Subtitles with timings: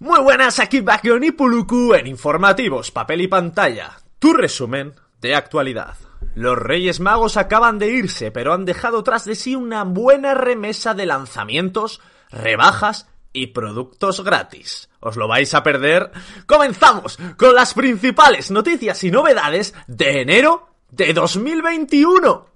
[0.00, 3.98] Muy buenas, aquí Bakion y Puluku en Informativos, Papel y Pantalla.
[4.18, 5.94] Tu resumen de actualidad.
[6.34, 10.94] Los Reyes Magos acaban de irse, pero han dejado tras de sí una buena remesa
[10.94, 14.88] de lanzamientos, rebajas y productos gratis.
[15.00, 16.10] ¿Os lo vais a perder?
[16.46, 22.46] Comenzamos con las principales noticias y novedades de enero de 2021.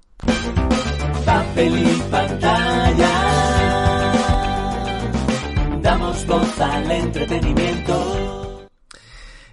[1.26, 3.13] Papel y pantalla.
[6.34, 8.66] Voz al entretenimiento.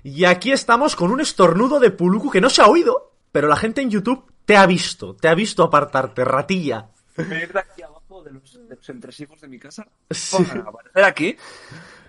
[0.03, 3.55] Y aquí estamos con un estornudo de Puluku que no se ha oído, pero la
[3.55, 6.89] gente en YouTube te ha visto, te ha visto apartarte, ratilla.
[7.15, 10.43] venir de aquí abajo de los, de los entresijos de mi casa Sí.
[10.43, 11.37] para aparecer aquí.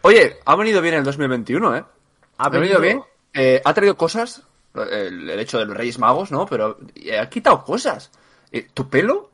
[0.02, 1.84] Oye, ha venido bien el 2021, ¿eh?
[2.38, 3.02] Ha Ha venido- venido bien.
[3.34, 4.42] Eh, ha traído cosas,
[4.74, 6.46] el, el hecho de los Reyes Magos, ¿no?
[6.46, 8.10] Pero eh, ha quitado cosas.
[8.50, 9.31] Eh, ¿Tu pelo?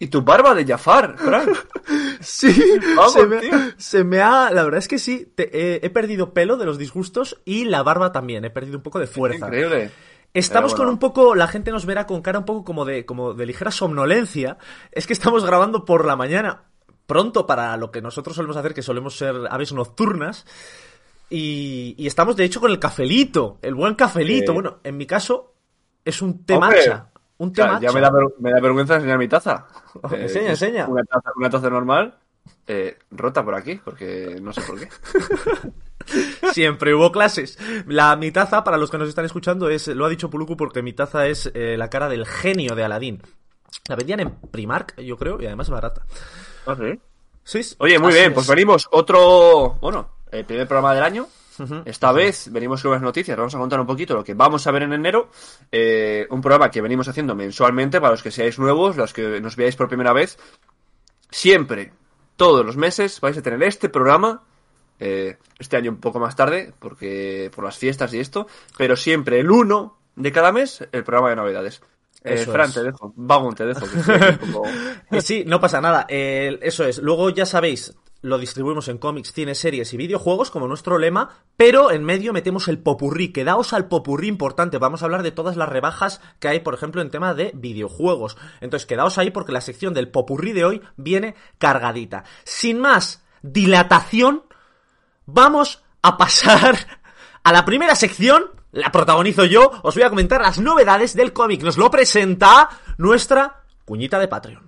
[0.00, 1.48] ¿Y tu barba de Jafar, Frank?
[2.20, 2.52] Sí,
[2.96, 3.50] Vamos, se, me, tío.
[3.76, 4.50] se me ha.
[4.50, 7.82] La verdad es que sí, te- eh, he perdido pelo de los disgustos y la
[7.82, 9.46] barba también, he perdido un poco de fuerza.
[9.46, 9.90] Increíble.
[10.34, 10.84] Estamos bueno.
[10.84, 13.46] con un poco, la gente nos verá con cara un poco como de, como de
[13.46, 14.58] ligera somnolencia.
[14.92, 16.64] Es que estamos grabando por la mañana,
[17.06, 20.44] pronto para lo que nosotros solemos hacer, que solemos ser aves nocturnas.
[21.30, 24.52] Y, y estamos de hecho con el cafelito, el buen cafelito.
[24.52, 24.54] Sí.
[24.54, 25.54] Bueno, en mi caso
[26.04, 27.10] es un té Hombre, matcha.
[27.38, 27.86] Un O té sea, matcha.
[27.86, 29.66] ya me da, me da vergüenza enseñar mi taza.
[30.12, 30.86] Enseña, enseña.
[30.88, 32.18] Una taza, una taza normal,
[32.66, 34.88] eh, rota por aquí, porque no sé por qué.
[36.52, 37.58] Siempre hubo clases.
[37.86, 40.82] La mi taza, para los que nos están escuchando, es, lo ha dicho Puluku porque
[40.82, 43.22] mi taza es eh, la cara del genio de Aladín.
[43.88, 46.02] La vendían en Primark, yo creo, y además barata.
[46.66, 46.98] ¿Ah, sí?
[47.44, 48.34] Sí, Oye, muy así bien, es.
[48.34, 51.26] pues venimos otro, bueno, el primer programa del año.
[51.84, 54.70] Esta vez venimos con unas noticias, vamos a contar un poquito lo que vamos a
[54.70, 55.30] ver en enero.
[55.72, 59.56] Eh, un programa que venimos haciendo mensualmente para los que seáis nuevos, los que nos
[59.56, 60.38] veáis por primera vez.
[61.30, 61.92] Siempre,
[62.36, 64.42] todos los meses, vais a tener este programa.
[65.00, 69.38] eh, este año un poco más tarde, porque por las fiestas y esto, pero siempre
[69.38, 71.80] el 1 de cada mes, el programa de novedades.
[72.24, 72.74] Eh, Fran, es.
[72.74, 73.12] te dejo.
[73.14, 73.86] Vagon, te dejo.
[73.86, 74.66] que poco-
[75.20, 76.04] sí, no pasa nada.
[76.08, 76.98] Eh, eso es.
[76.98, 81.90] Luego ya sabéis, lo distribuimos en cómics, cine, series y videojuegos como nuestro lema, pero
[81.90, 83.32] en medio metemos el popurrí.
[83.32, 84.78] Quedaos al popurrí importante.
[84.78, 88.36] Vamos a hablar de todas las rebajas que hay, por ejemplo, en tema de videojuegos.
[88.60, 92.24] Entonces, quedaos ahí porque la sección del popurrí de hoy viene cargadita.
[92.44, 94.42] Sin más dilatación,
[95.26, 96.76] vamos a pasar
[97.44, 98.50] a la primera sección.
[98.72, 99.70] La protagonizo yo.
[99.82, 101.62] Os voy a comentar las novedades del cómic.
[101.62, 102.68] Nos lo presenta
[102.98, 104.67] nuestra cuñita de Patreon.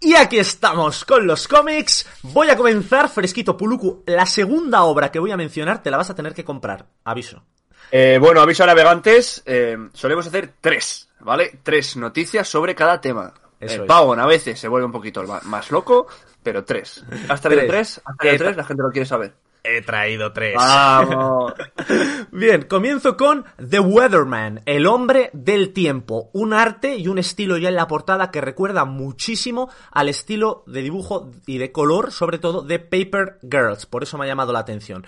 [0.00, 2.06] Y aquí estamos con los cómics.
[2.22, 4.04] Voy a comenzar, fresquito Puluku.
[4.06, 6.86] La segunda obra que voy a mencionar te la vas a tener que comprar.
[7.04, 7.42] Aviso.
[7.90, 11.58] Eh, bueno, aviso a navegantes, eh, solemos hacer tres, ¿vale?
[11.62, 13.32] Tres noticias sobre cada tema.
[13.58, 13.86] Eso el.
[13.86, 16.06] Pavon a veces se vuelve un poquito más loco,
[16.42, 17.02] pero tres.
[17.28, 18.00] Hasta el Tres.
[18.04, 19.34] hasta el Eh, tres, la gente lo quiere saber.
[19.64, 20.54] He traído tres.
[20.56, 21.52] Vamos.
[22.32, 26.30] Bien, comienzo con The Weatherman, el hombre del tiempo.
[26.32, 30.82] Un arte y un estilo ya en la portada que recuerda muchísimo al estilo de
[30.82, 33.86] dibujo y de color, sobre todo de Paper Girls.
[33.86, 35.06] Por eso me ha llamado la atención.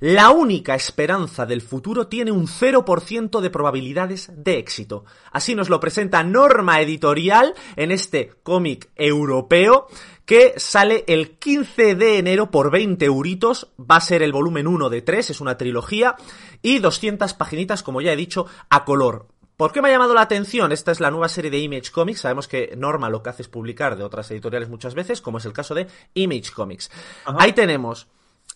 [0.00, 5.04] La única esperanza del futuro tiene un 0% de probabilidades de éxito.
[5.30, 9.88] Así nos lo presenta Norma Editorial en este cómic europeo
[10.24, 13.72] que sale el 15 de enero por 20 euritos.
[13.78, 16.16] Va a ser el volumen 1 de 3, es una trilogía.
[16.62, 19.28] Y 200 paginitas, como ya he dicho, a color.
[19.58, 20.72] ¿Por qué me ha llamado la atención?
[20.72, 22.20] Esta es la nueva serie de Image Comics.
[22.20, 25.44] Sabemos que Norma lo que hace es publicar de otras editoriales muchas veces, como es
[25.44, 26.90] el caso de Image Comics.
[27.26, 28.08] Ahí tenemos.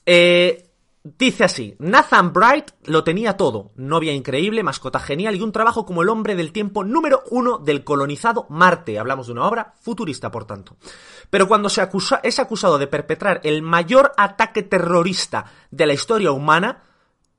[0.06, 0.70] Eh,
[1.06, 6.00] Dice así, Nathan Bright lo tenía todo, novia increíble, mascota genial y un trabajo como
[6.00, 8.98] el hombre del tiempo número uno del colonizado Marte.
[8.98, 10.78] Hablamos de una obra futurista, por tanto.
[11.28, 16.32] Pero cuando se acusa, es acusado de perpetrar el mayor ataque terrorista de la historia
[16.32, 16.84] humana,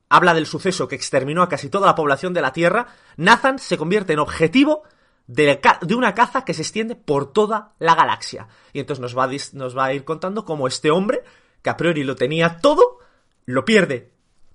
[0.09, 2.85] habla del suceso que exterminó a casi toda la población de la Tierra,
[3.17, 4.83] Nathan se convierte en objetivo
[5.25, 5.59] de,
[5.95, 8.47] una caza que se extiende por toda la galaxia.
[8.73, 11.23] Y entonces nos va, a, nos va a ir contando cómo este hombre,
[11.63, 12.94] que a priori lo tenía todo,
[13.45, 14.11] lo pierde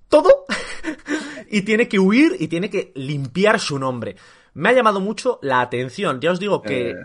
[0.07, 0.45] todo
[1.49, 4.15] y tiene que huir y tiene que limpiar su nombre.
[4.53, 6.19] Me ha llamado mucho la atención.
[6.19, 6.91] Ya os digo que...
[6.91, 6.95] Eh,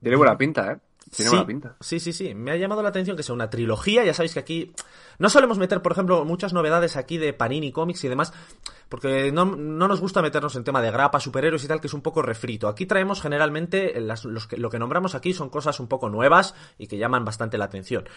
[0.00, 0.78] tiene buena pinta, ¿eh?
[1.14, 1.76] Tiene sí, buena pinta.
[1.80, 2.34] Sí, sí, sí.
[2.34, 4.04] Me ha llamado la atención que sea una trilogía.
[4.04, 4.72] Ya sabéis que aquí
[5.18, 8.32] no solemos meter, por ejemplo, muchas novedades aquí de Panini Comics y demás,
[8.88, 11.94] porque no, no nos gusta meternos en tema de grapa, superhéroes y tal, que es
[11.94, 12.66] un poco refrito.
[12.66, 16.54] Aquí traemos generalmente las, los que, lo que nombramos aquí son cosas un poco nuevas
[16.76, 18.08] y que llaman bastante la atención.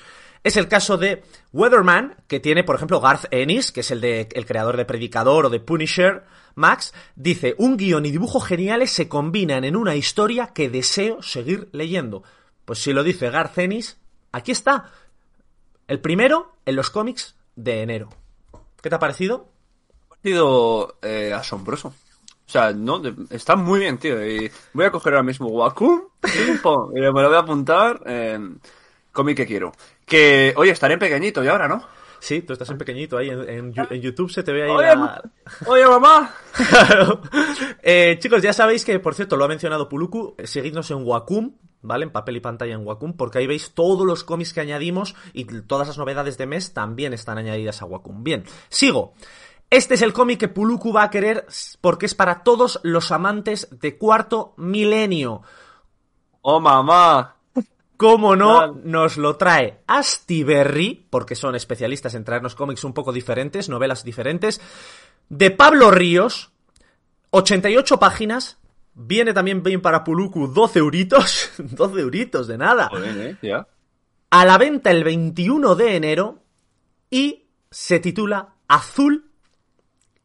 [0.44, 4.30] Es el caso de Weatherman, que tiene, por ejemplo, Garth Ennis, que es el, de,
[4.34, 6.24] el creador de Predicador o de Punisher.
[6.56, 11.70] Max dice, un guion y dibujo geniales se combinan en una historia que deseo seguir
[11.72, 12.24] leyendo.
[12.70, 13.98] Pues si lo dice Garth Ennis,
[14.32, 14.92] aquí está.
[15.88, 18.10] El primero en los cómics de enero.
[18.80, 19.50] ¿Qué te ha parecido?
[20.12, 21.88] Ha sido eh, asombroso.
[21.88, 21.94] O
[22.46, 23.02] sea, no,
[23.32, 24.24] está muy bien, tío.
[24.24, 26.10] Y voy a coger ahora mismo Wacom
[26.94, 28.04] y me lo voy a apuntar.
[28.06, 28.62] en
[29.12, 29.72] cómic que quiero.
[30.06, 31.84] Que, oye, estaré en pequeñito y ahora, ¿no?
[32.20, 35.24] Sí, tú estás en pequeñito ahí, en, YouTube se te ve ahí oye, la...
[35.66, 36.36] Oye, mamá.
[36.70, 37.20] claro.
[37.82, 41.54] Eh, chicos, ya sabéis que, por cierto, lo ha mencionado Puluku, eh, seguidnos en Wacom,
[41.82, 42.06] ¿vale?
[42.06, 45.46] En papel y pantalla en Wacom, porque ahí veis todos los cómics que añadimos y
[45.46, 48.24] todas las novedades de mes también están añadidas a Wacom.
[48.24, 49.14] Bien, sigo.
[49.70, 51.46] Este es el cómic que Puluku va a querer
[51.80, 55.44] porque es para todos los amantes de cuarto milenio.
[56.42, 57.36] ¡Oh, mamá!
[58.00, 63.68] Cómo no, nos lo trae Astiberri, porque son especialistas en traernos cómics un poco diferentes,
[63.68, 64.62] novelas diferentes,
[65.28, 66.52] de Pablo Ríos,
[67.32, 68.58] 88 páginas,
[69.00, 72.92] viene también bien para Puluku 12 euritos, 12 euritos de nada.
[73.02, 73.64] ¿eh?
[74.30, 76.44] A la venta el 21 de enero
[77.10, 79.32] y se titula Azul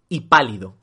[0.09, 0.77] y Pálido.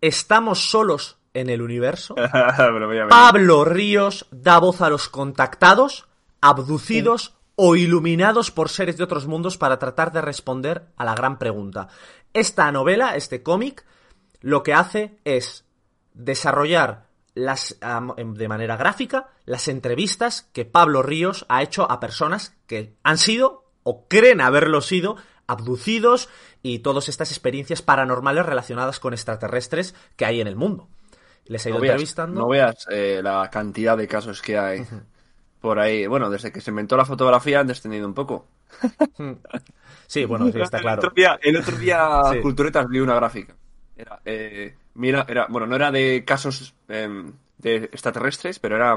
[0.00, 2.14] Estamos solos en el universo.
[3.08, 6.08] Pablo Ríos da voz a los contactados,
[6.40, 11.38] abducidos o iluminados por seres de otros mundos para tratar de responder a la gran
[11.38, 11.88] pregunta.
[12.32, 13.84] Esta novela, este cómic,
[14.40, 15.64] lo que hace es
[16.18, 22.94] desarrollar las, de manera gráfica las entrevistas que Pablo Ríos ha hecho a personas que
[23.02, 25.16] han sido o creen haberlo sido
[25.46, 26.28] abducidos
[26.62, 30.88] y todas estas experiencias paranormales relacionadas con extraterrestres que hay en el mundo.
[31.46, 32.40] Les he ido no veas, entrevistando.
[32.40, 34.84] No veas eh, la cantidad de casos que hay
[35.60, 36.06] por ahí.
[36.06, 38.46] Bueno, desde que se inventó la fotografía han descendido un poco.
[40.06, 41.00] sí, bueno, sí, está claro.
[41.00, 42.40] El otro día, el otro día sí.
[42.40, 43.54] Culturetas vi una gráfica.
[43.98, 48.96] Era, eh, mira, era, bueno, no era de casos eh, de extraterrestres, pero era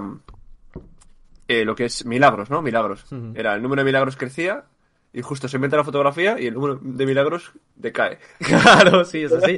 [1.48, 2.62] eh, lo que es milagros, ¿no?
[2.62, 3.12] Milagros.
[3.12, 3.34] Uh -huh.
[3.36, 4.64] Era el número de milagros crecía
[5.12, 8.20] y justo se inventa la fotografía y el número de milagros decae.
[8.40, 9.58] Claro, sí, eso sí.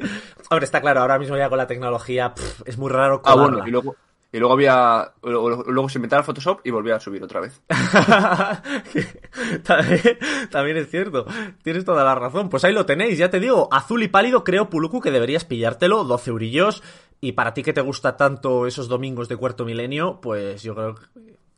[0.49, 3.43] Hombre, está claro, ahora mismo ya con la tecnología pff, es muy raro colarla.
[3.43, 3.95] Ah, bueno, y luego,
[4.33, 5.13] y luego había.
[5.21, 7.61] Luego se inventaba Photoshop y volvía a subir otra vez.
[9.63, 10.17] también,
[10.49, 11.27] también, es cierto.
[11.61, 12.49] Tienes toda la razón.
[12.49, 13.69] Pues ahí lo tenéis, ya te digo.
[13.71, 16.03] Azul y pálido, creo, Puluku, que deberías pillártelo.
[16.03, 16.81] 12 eurillos.
[17.21, 20.95] Y para ti que te gusta tanto esos domingos de cuarto milenio, pues yo creo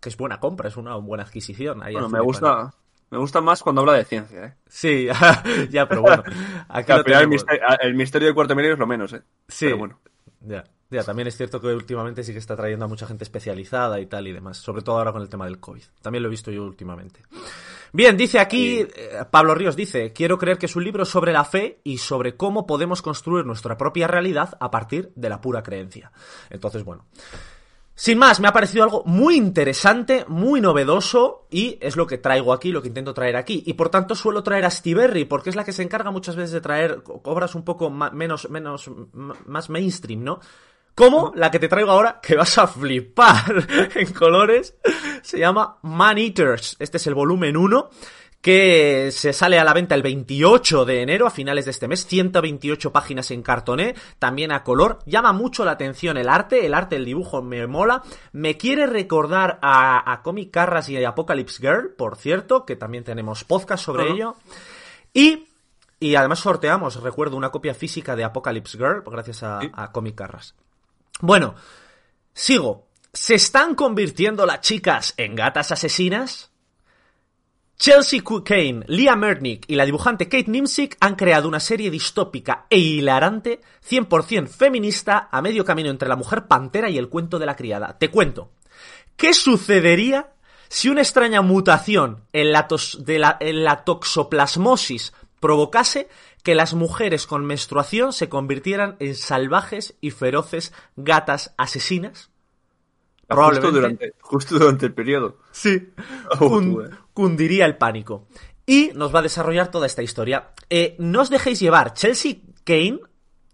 [0.02, 1.82] que es buena compra, es una buena adquisición.
[1.82, 2.74] Ahí bueno, me gusta.
[3.10, 4.54] Me gusta más cuando habla de ciencia, ¿eh?
[4.68, 5.08] Sí,
[5.70, 6.24] ya, pero bueno.
[6.68, 9.22] Aquí el, misterio, el, misterio, del cuarto milenio es lo menos, ¿eh?
[9.48, 9.68] Sí.
[9.68, 10.00] Pero bueno.
[10.46, 14.00] Ya, ya, también es cierto que últimamente sí que está trayendo a mucha gente especializada
[14.00, 14.58] y tal y demás.
[14.58, 15.84] Sobre todo ahora con el tema del COVID.
[16.02, 17.22] También lo he visto yo últimamente.
[17.92, 18.90] Bien, dice aquí, eh,
[19.32, 22.68] Pablo Ríos dice, quiero creer que es un libro sobre la fe y sobre cómo
[22.68, 26.12] podemos construir nuestra propia realidad a partir de la pura creencia.
[26.50, 27.06] Entonces, bueno.
[27.98, 32.52] Sin más, me ha parecido algo muy interesante, muy novedoso y es lo que traigo
[32.52, 33.64] aquí, lo que intento traer aquí.
[33.66, 36.52] Y por tanto suelo traer a Stiberry porque es la que se encarga muchas veces
[36.52, 40.42] de traer obras un poco menos, menos, más mainstream, ¿no?
[40.94, 44.76] Como la que te traigo ahora, que vas a flipar en colores,
[45.22, 46.76] se llama Man Eaters.
[46.80, 47.90] Este es el volumen 1
[48.46, 52.06] que se sale a la venta el 28 de enero, a finales de este mes,
[52.06, 56.96] 128 páginas en cartoné, también a color, llama mucho la atención el arte, el arte,
[56.98, 61.96] el dibujo me mola, me quiere recordar a, a Comic Carras y a Apocalypse Girl,
[61.98, 64.14] por cierto, que también tenemos podcast sobre uh -huh.
[64.14, 64.36] ello,
[65.12, 65.48] y,
[66.00, 69.72] y además sorteamos, recuerdo, una copia física de Apocalypse Girl, gracias a, ¿Sí?
[69.74, 70.54] a Comic Carras.
[71.20, 71.56] Bueno,
[72.32, 76.52] sigo, ¿se están convirtiendo las chicas en gatas asesinas?
[77.78, 82.78] Chelsea Kane, Leah Mernick y la dibujante Kate Nimsick han creado una serie distópica e
[82.78, 87.56] hilarante, 100% feminista, a medio camino entre la mujer pantera y el cuento de la
[87.56, 87.98] criada.
[87.98, 88.52] Te cuento.
[89.18, 90.32] ¿Qué sucedería
[90.70, 96.10] si una extraña mutación en la, toxoplasmosis provocase
[96.44, 102.30] que las mujeres con menstruación se convirtieran en salvajes y feroces gatas asesinas.
[103.28, 105.38] Justo durante, justo durante el periodo.
[105.52, 105.90] Sí.
[106.40, 106.90] Oh, eh.
[107.14, 108.28] cundiría el pánico.
[108.66, 110.52] Y nos va a desarrollar toda esta historia.
[110.70, 111.94] Eh, no os dejéis llevar.
[111.94, 113.00] Chelsea Kane,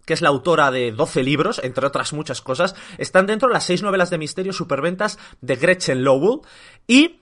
[0.04, 3.64] que es la autora de 12 libros, entre otras muchas cosas, están dentro de las
[3.64, 6.40] seis novelas de misterio superventas de Gretchen Lowell.
[6.86, 7.21] Y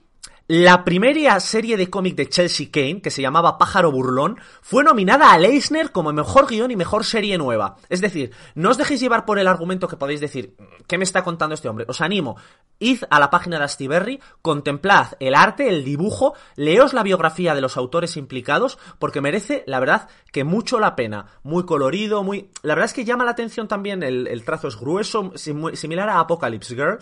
[0.51, 5.31] la primera serie de cómic de Chelsea Kane, que se llamaba Pájaro Burlón, fue nominada
[5.31, 7.77] al Eisner como mejor guion y mejor serie nueva.
[7.87, 11.23] Es decir, no os dejéis llevar por el argumento que podéis decir, ¿qué me está
[11.23, 11.85] contando este hombre?
[11.87, 12.35] Os animo,
[12.79, 17.61] id a la página de Astiberri, contemplad el arte, el dibujo, leos la biografía de
[17.61, 21.27] los autores implicados, porque merece, la verdad, que mucho la pena.
[21.43, 22.49] Muy colorido, muy...
[22.61, 26.19] La verdad es que llama la atención también, el, trazo es grueso, sim- similar a
[26.19, 26.99] Apocalypse Girl,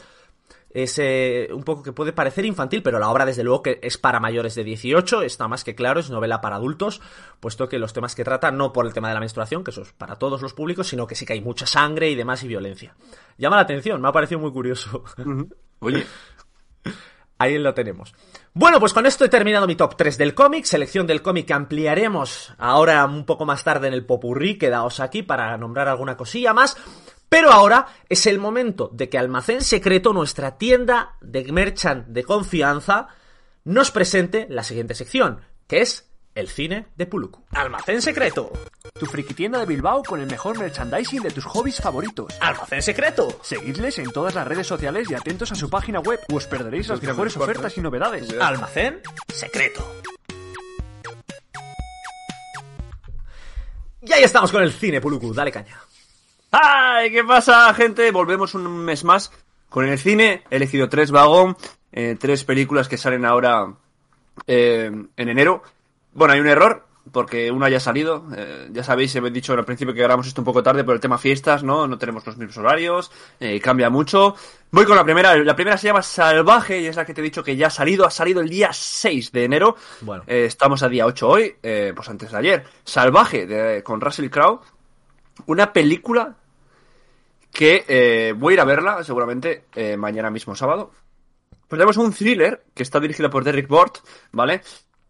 [0.70, 3.98] es eh, un poco que puede parecer infantil, pero la obra desde luego que es
[3.98, 7.02] para mayores de 18, está más que claro, es novela para adultos,
[7.40, 9.82] puesto que los temas que trata, no por el tema de la menstruación, que eso
[9.82, 12.48] es para todos los públicos, sino que sí que hay mucha sangre y demás y
[12.48, 12.96] violencia.
[13.38, 15.04] Llama la atención, me ha parecido muy curioso.
[15.80, 16.06] Oye,
[17.40, 18.14] Ahí lo tenemos.
[18.54, 21.54] Bueno, pues con esto he terminado mi top 3 del cómic, selección del cómic que
[21.54, 26.54] ampliaremos ahora un poco más tarde en el popurrí, quedaos aquí para nombrar alguna cosilla
[26.54, 26.76] más.
[27.30, 33.08] Pero ahora es el momento de que Almacén Secreto, nuestra tienda de merchant de confianza,
[33.64, 37.46] nos presente la siguiente sección, que es el cine de Puluku.
[37.52, 38.52] Almacén Secreto.
[38.98, 42.34] Tu friki tienda de Bilbao con el mejor merchandising de tus hobbies favoritos.
[42.40, 43.40] Almacén Secreto.
[43.44, 46.88] Seguidles en todas las redes sociales y atentos a su página web o os perderéis
[46.88, 48.34] las mejores ofertas y novedades.
[48.40, 49.86] Almacén Secreto.
[54.02, 55.34] Y ahí estamos con el cine, Puluku.
[55.34, 55.78] Dale caña.
[56.52, 57.12] ¡Ay!
[57.12, 58.10] ¿Qué pasa, gente?
[58.12, 59.32] Volvemos un mes más
[59.70, 60.44] con el cine.
[60.50, 61.56] He elegido tres vagón,
[61.92, 63.74] eh, tres películas que salen ahora
[64.48, 65.62] eh, en enero.
[66.14, 68.26] Bueno, hay un error, porque una ya ha salido.
[68.36, 71.00] Eh, ya sabéis, he dicho al principio que grabamos esto un poco tarde por el
[71.00, 71.88] tema fiestas, ¿no?
[71.88, 73.12] No tenemos los mismos horarios,
[73.62, 74.36] cambia mucho.
[74.72, 75.36] Voy con la primera.
[75.38, 77.72] La primera se llama Salvaje y es la que te he dicho que ya ha
[77.72, 78.08] salido.
[78.08, 79.76] Ha salido el día 6 de enero.
[80.02, 80.24] Bueno.
[80.26, 82.66] Estamos a día 8 hoy, pues antes de ayer.
[82.84, 84.62] Salvaje, de- con Russell Crowe.
[85.46, 86.36] Una película
[87.52, 90.92] que eh, voy a ir a verla seguramente eh, mañana mismo sábado.
[91.68, 93.98] Pues tenemos un thriller que está dirigido por Derek Bort,
[94.32, 94.62] ¿vale?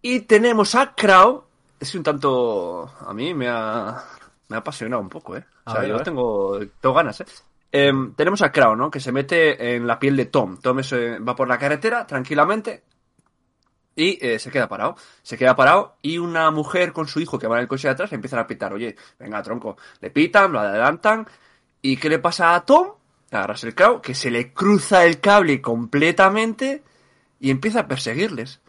[0.02, 1.46] Y tenemos a Crow.
[1.80, 2.92] Es un tanto...
[3.00, 4.04] A mí me ha,
[4.50, 5.46] me ha apasionado un poco, ¿eh?
[5.66, 7.26] O sea, ver, yo tengo, tengo ganas, ¿eh?
[7.72, 8.90] Em, tenemos a Crow, ¿no?
[8.90, 10.58] Que se mete en la piel de Tom.
[10.58, 12.84] Tom es, eh, va por la carretera tranquilamente
[13.96, 14.96] y eh, se queda parado.
[15.22, 17.94] Se queda parado y una mujer con su hijo que va en el coche de
[17.94, 18.74] atrás le empiezan a pitar.
[18.74, 19.78] Oye, venga, tronco.
[20.00, 21.28] Le pitan, lo adelantan.
[21.82, 22.88] ¿Y qué le pasa a Tom?
[23.32, 26.84] A Russell Crowe, que se le cruza el cable completamente
[27.40, 28.60] y empieza a perseguirles.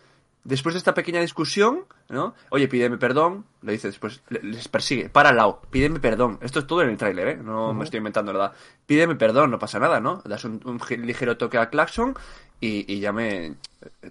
[0.45, 2.35] Después de esta pequeña discusión, ¿no?
[2.51, 6.39] Oye, pídeme perdón, le dice después, le- les persigue, para al lado, pídeme perdón.
[6.41, 7.37] Esto es todo en el tráiler, ¿eh?
[7.37, 8.55] No me estoy inventando nada.
[8.87, 10.23] Pídeme perdón, no pasa nada, ¿no?
[10.25, 10.61] Das un,
[10.99, 12.15] ligero toque al claxon
[12.61, 13.55] y, y ya me...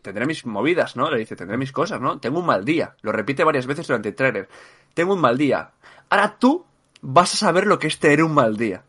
[0.01, 1.09] Tendré mis movidas, ¿no?
[1.09, 2.19] Le dice, tendré mis cosas, ¿no?
[2.19, 2.95] Tengo un mal día.
[3.01, 4.49] Lo repite varias veces durante el tráiler.
[4.93, 5.71] Tengo un mal día.
[6.09, 6.63] Ahora tú
[7.01, 8.83] vas a saber lo que es tener un mal día.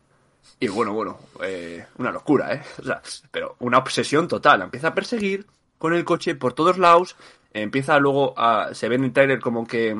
[0.61, 2.61] Y bueno, bueno, eh, una locura, ¿eh?
[2.77, 3.01] O sea,
[3.31, 4.61] pero una obsesión total.
[4.61, 5.47] Empieza a perseguir
[5.79, 7.15] con el coche por todos lados.
[7.51, 8.75] empieza luego a...
[8.75, 9.99] Se ve en el trailer como que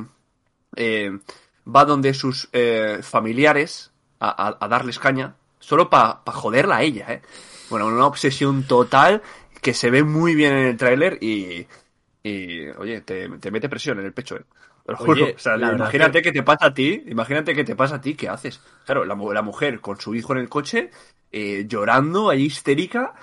[0.75, 1.20] eh,
[1.68, 5.34] va donde sus eh, familiares a, darles caña.
[5.60, 7.24] Solo para joderla a ella, ¿eh?
[7.72, 9.24] Bueno, una obsesión total
[9.63, 11.65] que se ve muy bien en el tráiler y...
[12.24, 14.46] Y, oye, te, te mete presión en el pecho, ¿eh?
[14.85, 15.35] Te lo Oye, juro.
[15.35, 16.31] O sea, la verdad imagínate que...
[16.31, 18.61] te pasa a ti, imagínate que te pasa a ti, ¿qué haces?
[18.85, 20.89] Claro, la, mu- la mujer con su hijo en el coche,
[21.31, 23.13] eh, llorando, ahí histérica.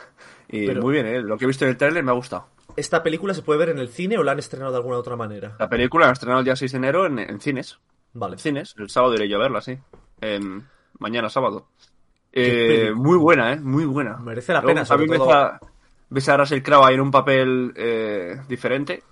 [0.48, 1.20] Y Pero- muy bien, ¿eh?
[1.20, 2.46] Lo que he visto en el tráiler me ha gustado.
[2.76, 5.16] ¿Esta película se puede ver en el cine o la han estrenado de alguna otra
[5.16, 5.56] manera?
[5.58, 7.78] La película la han estrenado el día 6 de enero en, en cines.
[8.14, 8.34] Vale.
[8.34, 8.74] En cines.
[8.78, 9.76] El sábado iré yo a verla, sí.
[10.20, 10.64] En-
[11.00, 11.66] mañana sábado.
[12.32, 13.60] Eh, muy buena, ¿eh?
[13.60, 14.16] Muy buena.
[14.18, 15.60] Merece la Luego pena, sobre también todo- ves a,
[16.10, 19.02] ves a Russell Crowe ahí en un papel eh, diferente.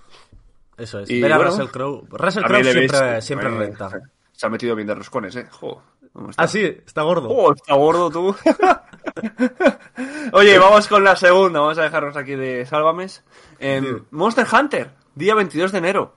[0.77, 1.11] Eso es.
[1.11, 2.05] Y Ver a bueno, Russell Crowe.
[2.11, 3.91] Russell Crowe siempre, siempre renta.
[4.33, 5.47] Se ha metido bien de roscones, ¿eh?
[5.51, 6.43] Jo, ¿cómo está?
[6.43, 7.29] Ah, sí, está gordo.
[7.31, 8.37] ¡Oh, está gordo tú!
[10.33, 11.61] Oye, vamos con la segunda.
[11.61, 13.25] Vamos a dejarnos aquí de Sálvames.
[13.59, 16.15] Em, Monster Hunter, día 22 de enero.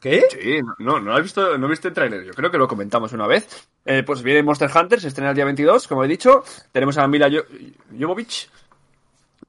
[0.00, 0.24] ¿Qué?
[0.30, 2.24] Sí, no, no has visto, no viste el tráiler.
[2.24, 3.68] Yo creo que lo comentamos una vez.
[3.84, 6.42] Eh, pues viene Monster Hunter, se estrena el día 22, como he dicho.
[6.72, 7.44] Tenemos a Mila Jo-
[8.00, 8.50] Jovovich,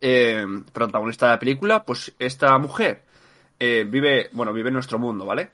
[0.02, 1.84] eh, protagonista de la película.
[1.84, 3.02] Pues esta mujer
[3.60, 5.52] eh, vive, bueno, vive en nuestro mundo, ¿vale?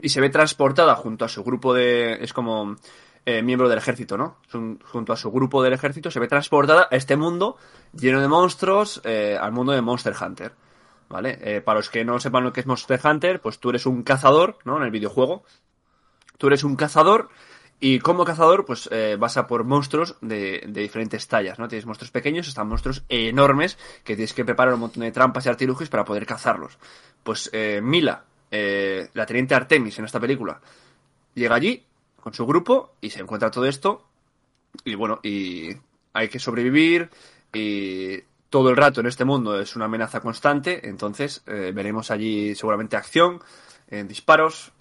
[0.00, 2.76] Y se ve transportada junto a su grupo de, es como
[3.24, 4.38] eh, miembro del ejército, ¿no?
[4.84, 7.56] Junto a su grupo del ejército se ve transportada a este mundo
[7.92, 10.52] lleno de monstruos, eh, al mundo de Monster Hunter.
[11.08, 11.38] ¿Vale?
[11.42, 14.02] Eh, para los que no sepan lo que es Monster Hunter, pues tú eres un
[14.02, 14.78] cazador, ¿no?
[14.78, 15.44] En el videojuego.
[16.38, 17.28] Tú eres un cazador
[17.84, 21.66] y como cazador, pues eh, vas a por monstruos de, de, diferentes tallas, ¿no?
[21.66, 25.48] Tienes monstruos pequeños, están monstruos enormes que tienes que preparar un montón de trampas y
[25.48, 26.78] artilugios para poder cazarlos.
[27.24, 28.22] Pues eh, Mila,
[28.52, 30.60] eh, la teniente Artemis en esta película,
[31.34, 31.84] llega allí
[32.20, 34.06] con su grupo y se encuentra todo esto
[34.84, 35.70] y bueno, y
[36.12, 37.10] hay que sobrevivir
[37.52, 42.54] y todo el rato en este mundo es una amenaza constante, entonces eh, veremos allí
[42.54, 43.42] seguramente acción,
[43.90, 44.72] disparos,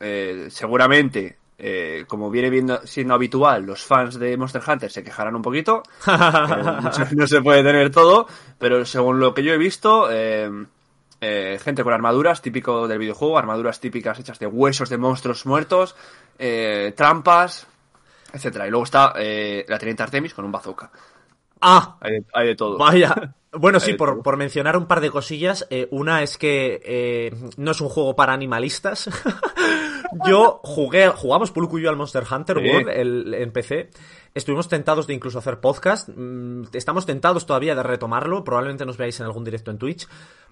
[0.47, 5.43] seguramente eh, como viene viendo, siendo habitual, los fans de Monster Hunter se quejarán un
[5.43, 5.83] poquito.
[7.15, 8.25] no se puede tener todo,
[8.57, 10.49] pero según lo que yo he visto, eh,
[11.21, 15.95] eh, gente con armaduras, típico del videojuego, armaduras típicas hechas de huesos de monstruos muertos,
[16.95, 17.67] trampas,
[18.33, 18.65] etcétera.
[18.65, 20.89] Y luego está la Teniente Artemis con un bazooka.
[21.61, 22.77] Ah, hay de, hay de todo.
[22.79, 23.35] Vaya.
[23.53, 25.67] Bueno, sí, por, por, mencionar un par de cosillas.
[25.69, 29.09] Eh, una es que eh, no es un juego para animalistas.
[30.27, 32.69] Yo jugué, jugamos Pulco y yo al Monster Hunter sí.
[32.69, 33.89] World el, en PC.
[34.33, 36.09] Estuvimos tentados de incluso hacer podcast.
[36.09, 38.43] Mm, estamos tentados todavía de retomarlo.
[38.43, 40.07] Probablemente nos veáis en algún directo en Twitch.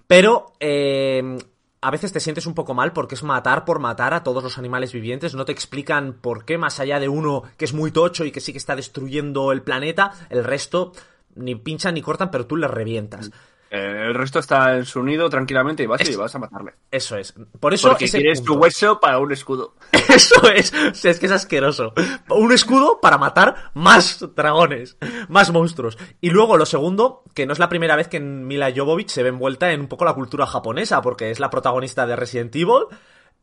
[0.06, 1.38] Pero eh,
[1.82, 4.58] a veces te sientes un poco mal porque es matar por matar a todos los
[4.58, 5.34] animales vivientes.
[5.34, 8.40] No te explican por qué, más allá de uno que es muy tocho y que
[8.40, 10.92] sí que está destruyendo el planeta, el resto
[11.34, 13.30] ni pinchan ni cortan, pero tú le revientas.
[13.72, 16.74] Eh, el resto está en su nido tranquilamente y vas es, y vas a matarle.
[16.90, 17.32] Eso es.
[17.60, 18.54] Por eso Porque quieres punto.
[18.54, 19.74] tu hueso para un escudo.
[19.92, 20.74] Eso es.
[20.74, 21.92] O sea, es que es asqueroso.
[22.30, 24.96] Un escudo para matar más dragones,
[25.28, 25.96] más monstruos.
[26.20, 29.28] Y luego lo segundo, que no es la primera vez que Mila Jovovich se ve
[29.28, 32.86] envuelta en un poco la cultura japonesa, porque es la protagonista de Resident Evil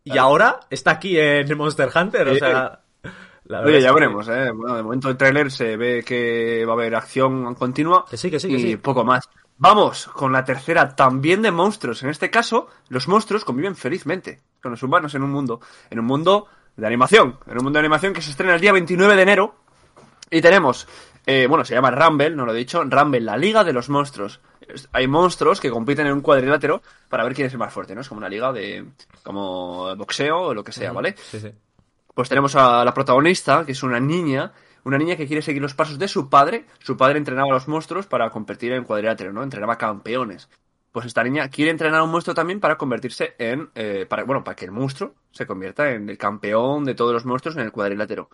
[0.03, 0.27] y claro.
[0.27, 2.27] ahora está aquí en Monster Hunter.
[2.27, 2.81] O sea.
[3.63, 4.51] Oye, ya veremos, ¿eh?
[4.51, 8.05] Bueno, de momento el tráiler se ve que va a haber acción continua.
[8.09, 8.77] Que sí, que sí, que y sí.
[8.77, 9.29] poco más.
[9.59, 12.03] Vamos con la tercera, también de monstruos.
[12.03, 16.05] En este caso, los monstruos conviven felizmente con los humanos en un mundo, en un
[16.05, 19.21] mundo de animación, en un mundo de animación que se estrena el día 29 de
[19.21, 19.55] enero.
[20.29, 20.87] Y tenemos,
[21.25, 24.41] eh, bueno, se llama Rumble, no lo he dicho, Rumble, la Liga de los Monstruos.
[24.91, 28.01] Hay monstruos que compiten en un cuadrilátero para ver quién es el más fuerte, ¿no?
[28.01, 28.85] Es como una liga de,
[29.23, 31.15] como boxeo o lo que sea, ¿vale?
[31.17, 31.51] Sí, sí.
[32.13, 34.51] Pues tenemos a la protagonista, que es una niña,
[34.87, 36.65] una niña que quiere seguir los pasos de su padre.
[36.79, 39.43] Su padre entrenaba a los monstruos para competir en cuadrilátero, ¿no?
[39.43, 40.49] Entrenaba campeones.
[40.93, 44.43] Pues esta niña quiere entrenar a un monstruo también para convertirse en, eh, para, bueno,
[44.43, 47.71] para que el monstruo se convierta en el campeón de todos los monstruos en el
[47.71, 48.29] cuadrilátero.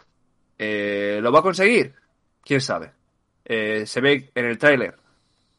[0.58, 1.96] Eh, ¿Lo va a conseguir?
[2.44, 2.92] ¿Quién sabe?
[3.44, 4.96] Eh, se ve en el tráiler,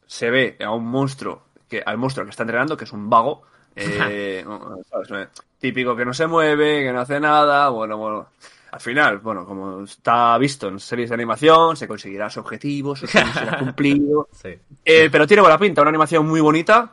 [0.07, 3.43] se ve a un monstruo, que, al monstruo que está entrenando, que es un vago,
[3.75, 4.43] eh,
[5.07, 5.29] ¿sabes?
[5.59, 8.29] típico que no se mueve, que no hace nada, bueno, bueno.
[8.75, 13.07] Al final, bueno, como está visto en series de animación, se conseguirá su objetivo, su
[13.07, 14.27] será cumplido.
[14.33, 14.49] Sí.
[14.83, 16.91] Eh, pero tiene buena pinta, una animación muy bonita.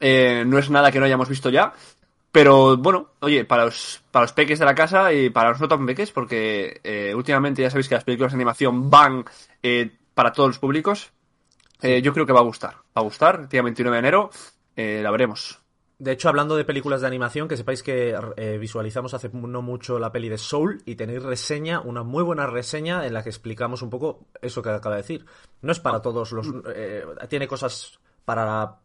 [0.00, 1.72] Eh, no es nada que no hayamos visto ya.
[2.32, 5.68] Pero bueno, oye, para los, para los peques de la casa y para los no
[5.68, 9.24] tan peques, porque eh, últimamente ya sabéis que las películas de animación van
[9.62, 11.12] eh, para todos los públicos.
[11.80, 12.74] Eh, yo creo que va a gustar.
[12.74, 14.30] Va a gustar, día 29 de enero.
[14.74, 15.60] la veremos.
[15.98, 19.98] De hecho, hablando de películas de animación, que sepáis que eh, visualizamos hace no mucho
[19.98, 23.80] la peli de Soul y tenéis reseña, una muy buena reseña en la que explicamos
[23.82, 25.26] un poco eso que acaba de decir.
[25.62, 26.48] No es para todos los...
[26.74, 28.78] Eh, tiene cosas para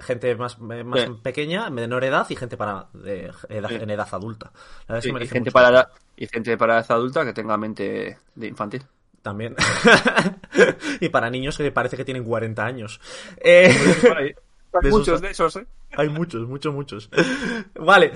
[0.00, 1.10] gente más, más sí.
[1.22, 3.76] pequeña, menor edad, y gente para de, edad, sí.
[3.76, 4.52] en edad adulta.
[5.00, 8.82] Sí, y, gente para edad, y gente para edad adulta que tenga mente de infantil.
[9.22, 9.56] También.
[11.00, 13.00] y para niños que parece que tienen 40 años.
[13.38, 14.34] Eh...
[14.82, 15.66] Hay muchos esos, de esos, ¿eh?
[15.96, 17.10] Hay muchos, muchos, muchos.
[17.74, 18.12] Vale.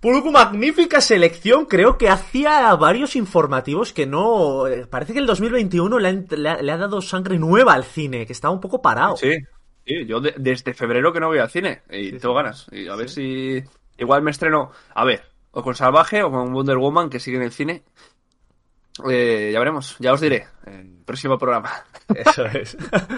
[0.00, 1.66] Pulgu, magnífica selección.
[1.66, 4.64] Creo que hacía varios informativos que no.
[4.90, 8.24] Parece que el 2021 le, ha, le ha, le ha dado sangre nueva al cine,
[8.24, 9.16] que estaba un poco parado.
[9.16, 9.32] Sí,
[9.84, 10.06] sí.
[10.06, 12.42] Yo de, desde febrero que no voy al cine y sí, tengo sí.
[12.42, 12.66] ganas.
[12.70, 13.60] Y a ver si.
[13.98, 14.70] Igual me estreno.
[14.94, 17.82] A ver, o con Salvaje o con Wonder Woman que sigue en el cine.
[19.10, 21.70] Eh, ya veremos, ya os diré en el próximo programa.
[22.14, 22.76] Eso es.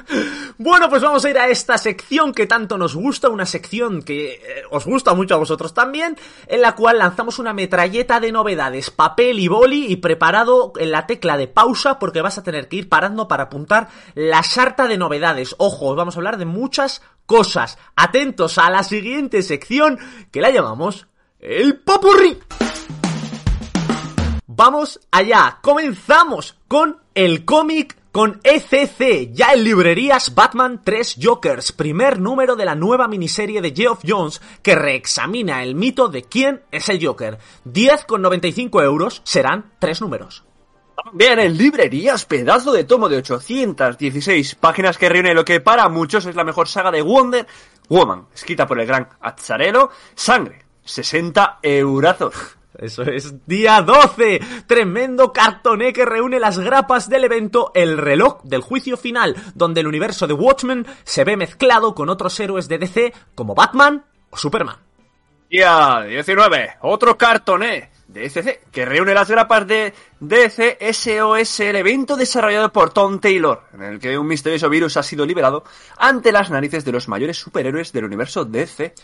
[0.59, 4.35] bueno, pues vamos a ir a esta sección que tanto nos gusta, una sección que
[4.35, 6.17] eh, os gusta mucho a vosotros también,
[6.47, 11.07] en la cual lanzamos una metralleta de novedades, papel y boli y preparado en la
[11.07, 14.99] tecla de pausa porque vas a tener que ir parando para apuntar la sarta de
[14.99, 15.55] novedades.
[15.59, 17.79] Ojo, vamos a hablar de muchas cosas.
[17.97, 19.99] Atentos a la siguiente sección
[20.31, 21.07] que la llamamos
[21.39, 22.39] el popurrí.
[24.53, 32.19] Vamos allá, comenzamos con el cómic con ECC, ya en librerías Batman 3 Jokers, primer
[32.19, 36.89] número de la nueva miniserie de Geoff Jones que reexamina el mito de quién es
[36.89, 37.39] el Joker.
[37.65, 40.43] 10,95 euros serán tres números.
[41.13, 46.27] Vean en librerías, pedazo de tomo de 816 páginas que reúne lo que para muchos
[46.27, 47.47] es la mejor saga de Wonder
[47.89, 52.60] Woman, escrita por el gran Azzarello, Sangre, 60 eurazos.
[52.81, 54.41] Eso es, día 12.
[54.67, 59.87] Tremendo cartoné que reúne las grapas del evento El reloj del juicio final, donde el
[59.87, 64.77] universo de Watchmen se ve mezclado con otros héroes de DC como Batman o Superman.
[65.51, 72.17] Día 19, otro cartoné de DC que reúne las grapas de DC SOS, el evento
[72.17, 75.65] desarrollado por Tom Taylor, en el que un misterioso virus ha sido liberado
[75.99, 78.95] ante las narices de los mayores superhéroes del universo DC.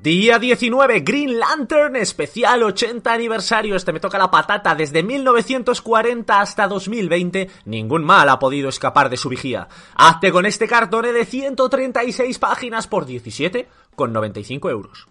[0.00, 3.76] Día 19, Green Lantern, especial 80 aniversario.
[3.76, 4.74] Este me toca la patata.
[4.74, 9.68] Desde 1940 hasta 2020, ningún mal ha podido escapar de su vigía.
[9.94, 15.08] Hazte con este cartoné de 136 páginas por 17 con 95 euros.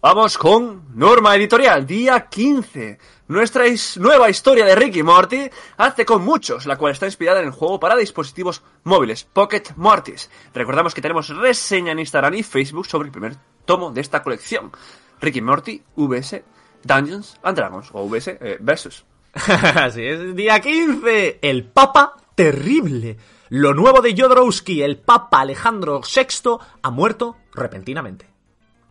[0.00, 2.98] Vamos con Norma Editorial, día 15.
[3.28, 3.66] Nuestra
[3.98, 7.78] nueva historia de Ricky Morty hace con muchos, la cual está inspirada en el juego
[7.78, 10.28] para dispositivos móviles, Pocket Mortis.
[10.52, 14.72] Recordamos que tenemos reseña en Instagram y Facebook sobre el primer tomo de esta colección.
[15.20, 16.42] Ricky Morty, VS,
[16.82, 19.04] Dungeons and Dragons, o VS, eh, Versus.
[19.34, 23.16] Así es, día 15, el Papa Terrible.
[23.50, 28.26] Lo nuevo de Jodorowsky, el Papa Alejandro VI, ha muerto repentinamente.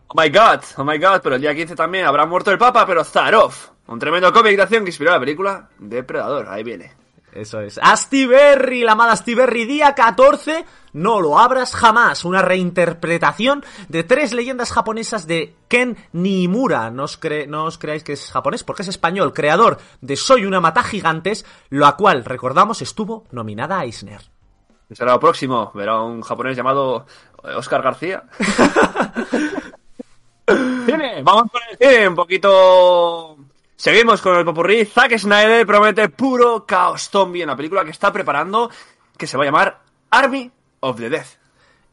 [0.08, 2.86] Oh my god, oh my god, pero el día 15 también habrá muerto el Papa,
[2.86, 3.52] pero Zarov.
[3.86, 7.01] Un tremendo cómic de acción que inspiró la película Depredador, ahí viene.
[7.32, 7.78] Eso es.
[7.82, 10.64] Astiberri, la amada Astiberri, día 14.
[10.92, 12.24] No lo abras jamás.
[12.26, 16.90] Una reinterpretación de tres leyendas japonesas de Ken Nimura.
[16.90, 19.32] No os, cre- no os creáis que es japonés porque es español.
[19.32, 24.20] Creador de Soy una mata gigantes, la cual, recordamos, estuvo nominada a Eisner.
[24.88, 25.72] ¿Qué será lo próximo?
[25.74, 27.06] Verá un japonés llamado
[27.44, 28.24] eh, Oscar García.
[30.84, 33.36] Cine, vamos con el cine, un poquito...
[33.76, 34.84] Seguimos con el popurrí.
[34.84, 38.70] Zack Snyder promete puro caos zombie en la película que está preparando,
[39.16, 41.38] que se va a llamar Army of the Death.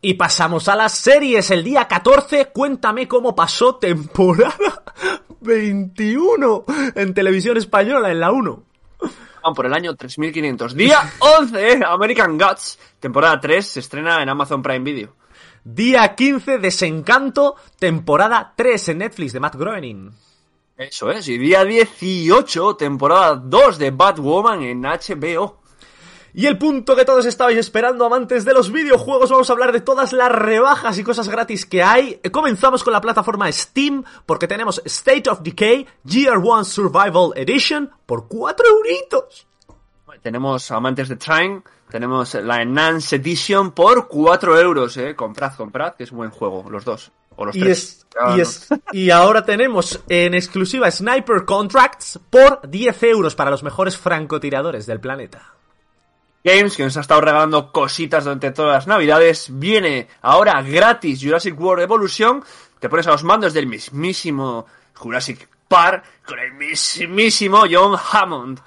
[0.02, 1.52] Y pasamos a las series.
[1.52, 4.84] El día 14, cuéntame cómo pasó temporada
[5.42, 6.66] 21
[6.96, 8.64] en televisión española, en la 1.
[9.44, 10.76] Van por el año 3500.
[10.76, 15.16] Día 11, American Gods, temporada 3, se estrena en Amazon Prime Video.
[15.64, 20.12] Día 15, Desencanto, temporada 3 en Netflix de Matt Groening.
[20.80, 25.60] Eso es, y día 18, temporada 2 de Batwoman en HBO.
[26.34, 29.82] Y el punto que todos estabais esperando, amantes de los videojuegos, vamos a hablar de
[29.82, 32.22] todas las rebajas y cosas gratis que hay.
[32.32, 38.30] Comenzamos con la plataforma Steam, porque tenemos State of Decay Year One Survival Edition por
[38.30, 39.48] 4 euritos.
[40.22, 45.14] Tenemos amantes de Trine, tenemos la Enhanced Edition por 4 euros, eh.
[45.14, 47.12] Comprad, comprad, que es buen juego, los dos.
[47.36, 47.78] O los Y, tres.
[47.78, 48.42] es, Ah, y, no.
[48.44, 54.86] es- y ahora tenemos en exclusiva Sniper Contracts por 10 euros para los mejores francotiradores
[54.86, 55.54] del planeta.
[56.44, 61.60] Games, que nos ha estado regalando cositas durante todas las navidades, viene ahora gratis Jurassic
[61.60, 62.44] World Evolution.
[62.80, 68.60] Te pones a los mandos del mismísimo Jurassic Park con el mismísimo John Hammond.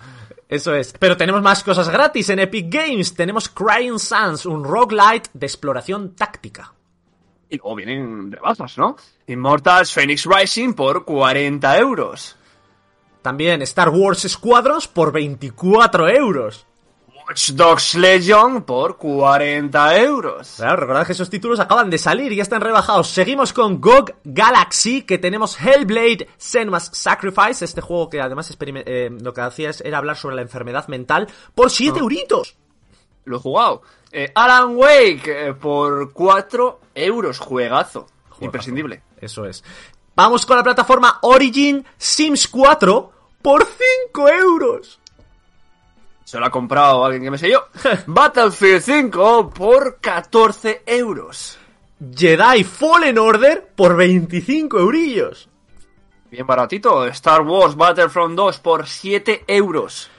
[0.49, 0.93] Eso es.
[0.99, 3.15] Pero tenemos más cosas gratis en Epic Games.
[3.15, 6.73] Tenemos Crying Suns, un roguelite de exploración táctica.
[7.53, 8.97] Y luego vienen rebajas, ¿no?
[9.27, 12.35] Immortals Phoenix Rising por 40 euros.
[13.21, 16.67] También Star Wars Squadrons por 24 euros.
[17.15, 20.55] Watch Dogs Legion por 40 euros.
[20.57, 23.09] Claro, recordad que esos títulos acaban de salir y ya están rebajados.
[23.09, 29.35] Seguimos con GOG Galaxy, que tenemos Hellblade Senua's Sacrifice, este juego que además eh, lo
[29.35, 32.57] que hacía era hablar sobre la enfermedad mental, por 7 euritos.
[33.27, 33.83] Lo he jugado.
[34.11, 37.39] Eh, Alan Wake eh, por 4 euros.
[37.39, 38.07] Juegazo.
[38.41, 39.03] Imprescindible.
[39.21, 39.63] Eso es.
[40.15, 43.67] Vamos con la plataforma Origin Sims 4 por
[44.11, 45.01] 5 euros.
[46.25, 47.67] Se lo ha comprado alguien que me sé yo.
[48.07, 51.59] Battlefield 5 por 14 euros.
[52.15, 55.49] Jedi Fallen Order por 25 eurillos.
[56.31, 57.07] Bien baratito.
[57.07, 60.11] Star Wars Battlefront 2 por 7 euros.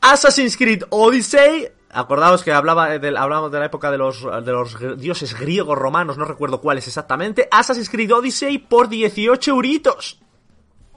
[0.00, 1.68] Assassin's Creed Odyssey.
[1.92, 6.16] Acordaos que hablaba de, hablábamos de la época de los, de los dioses griegos romanos,
[6.16, 7.48] no recuerdo cuáles exactamente.
[7.50, 10.18] Assassin's Creed Odyssey por 18 euritos.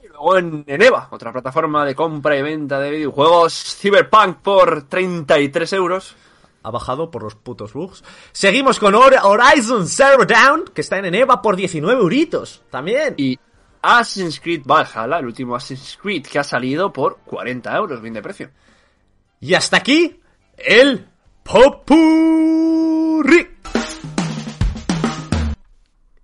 [0.02, 3.76] Y luego en, en EVA, otra plataforma de compra y venta de videojuegos.
[3.78, 6.16] Cyberpunk por 33 euros.
[6.62, 8.02] Ha bajado por los putos bugs.
[8.32, 12.62] Seguimos con Hor- Horizon Zero Dawn, que está en EVA por 19 euritos.
[12.70, 13.14] También.
[13.18, 13.38] Y
[13.82, 18.22] Assassin's Creed Valhalla, el último Assassin's Creed que ha salido por 40 euros, bien de
[18.22, 18.50] precio.
[19.38, 20.18] Y hasta aquí,
[20.56, 21.06] el
[21.42, 23.48] Popurrí.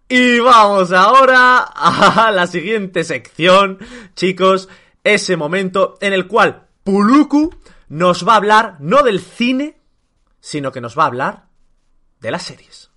[0.08, 3.78] Y vamos ahora a la siguiente sección,
[4.14, 4.68] chicos,
[5.04, 7.50] ese momento en el cual Puluku
[7.88, 9.76] nos va a hablar no del cine,
[10.40, 11.44] sino que nos va a hablar
[12.20, 12.90] de las series.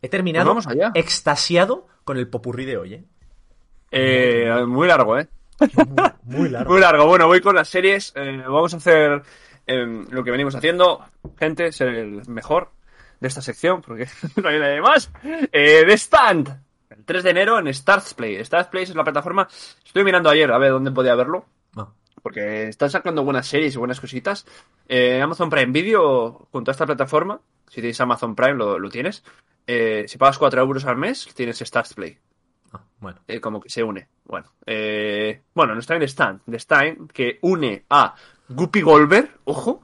[0.00, 0.92] He terminado Pues vamos allá.
[0.94, 3.04] extasiado con el popurrí de hoy, ¿eh?
[3.90, 5.28] Eh, muy largo, ¿eh?
[6.24, 6.72] Muy largo.
[6.72, 7.06] Muy largo.
[7.06, 8.12] Bueno, voy con las series.
[8.16, 9.22] Eh, vamos a hacer
[9.66, 11.04] eh, lo que venimos haciendo.
[11.38, 12.70] Gente, ser el mejor
[13.20, 14.06] de esta sección, porque
[14.42, 15.10] no hay nadie más.
[15.22, 16.60] Eh, The Stand.
[16.90, 18.36] El 3 de enero en Stars Play.
[18.36, 19.48] Stars Play es la plataforma.
[19.84, 21.46] Estoy mirando ayer a ver dónde podía verlo.
[21.76, 21.88] Ah.
[22.22, 24.46] Porque están sacando buenas series y buenas cositas.
[24.88, 29.24] Eh, Amazon Prime Video, junto a esta plataforma, si tienes Amazon Prime, lo, lo tienes.
[29.66, 32.18] Si pagas 4 euros al mes, tienes Stars Play.
[32.74, 33.18] Ah, bueno.
[33.28, 34.08] Eh, como que se une.
[34.24, 36.40] Bueno, eh, bueno, no está en The Stand.
[36.50, 38.14] The Stand que une a
[38.48, 39.82] Guppy Goldberg, ojo,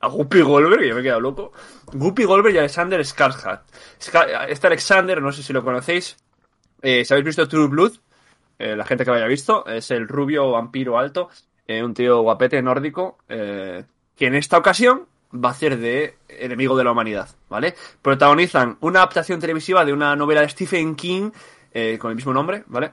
[0.00, 1.52] a Guppy Goldberg, que yo me he quedado loco.
[1.92, 3.62] Guppy Goldberg y Alexander Skarsgård.
[3.98, 6.16] Ska- Este Alexander, no sé si lo conocéis.
[6.82, 7.92] Eh, si habéis visto True Blood,
[8.58, 11.28] eh, la gente que lo haya visto, es el rubio vampiro alto,
[11.66, 13.84] eh, un tío guapete nórdico, que
[14.26, 17.74] en esta ocasión va a ser de enemigo de la humanidad, ¿vale?
[18.00, 21.30] Protagonizan una adaptación televisiva de una novela de Stephen King
[21.72, 22.92] eh, con el mismo nombre, ¿vale?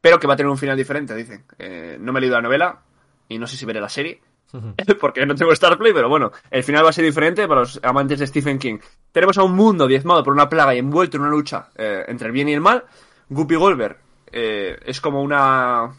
[0.00, 1.44] Pero que va a tener un final diferente, dicen.
[1.58, 2.82] Eh, no me he leído la novela
[3.28, 4.20] y no sé si veré la serie,
[5.00, 8.18] porque no tengo Starplay, pero bueno, el final va a ser diferente para los amantes
[8.18, 8.78] de Stephen King.
[9.12, 12.28] Tenemos a un mundo diezmado por una plaga y envuelto en una lucha eh, entre
[12.28, 12.84] el bien y el mal.
[13.28, 13.98] Guppy Goldberg
[14.30, 15.94] eh, es como una.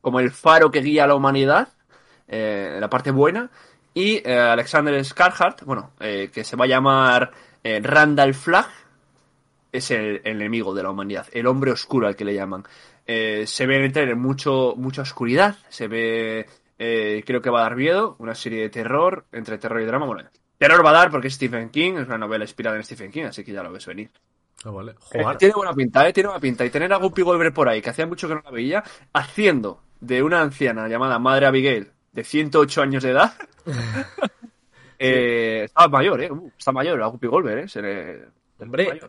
[0.00, 1.68] como el faro que guía a la humanidad,
[2.28, 3.50] eh, la parte buena.
[3.92, 7.32] Y Alexander Skarsgård, bueno, que se va a llamar
[7.64, 8.68] Randall Flagg,
[9.76, 12.64] es el, enemigo de la humanidad, el hombre oscuro al que le llaman.
[13.06, 16.46] Eh, se ve en el trailer mucho, mucha oscuridad, se ve,
[16.78, 20.06] eh, creo que va a dar miedo, una serie de terror, entre terror y drama.
[20.06, 23.10] Bueno, terror va a dar porque es Stephen King, es una novela inspirada en Stephen
[23.10, 24.10] King, así que ya lo ves venir.
[24.64, 24.94] Ah, vale.
[25.12, 26.64] Eh, tiene buena pinta, eh, tiene buena pinta.
[26.64, 29.82] Y tener a Guppy Goldberg por ahí, que hacía mucho que no la veía, haciendo
[30.00, 33.34] de una anciana llamada Madre Abigail, de 108 años de edad.
[34.98, 36.30] eh, Está mayor, eh.
[36.30, 37.68] Uh, está mayor, la Guppy Goldberg, eh.
[37.68, 38.24] Se le-
[38.58, 39.00] Hombre.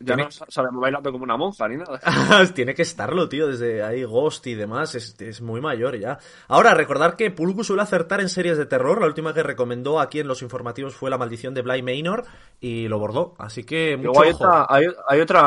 [0.00, 2.00] Ya tiene- no sale bailando como una monja ni nada.
[2.54, 6.18] Tiene que estarlo, tío, desde ahí Ghost y demás, es, es muy mayor ya.
[6.48, 10.20] Ahora, recordar que Pulgu suele acertar en series de terror, la última que recomendó aquí
[10.20, 12.24] en los informativos fue La maldición de Bly Manor
[12.60, 14.44] y lo bordó, así que mucho Luego hay ojo.
[14.44, 15.42] otra, hay, hay otra,